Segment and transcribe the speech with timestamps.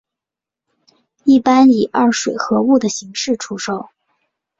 [1.25, 3.87] 一般以二水合物的形式出售。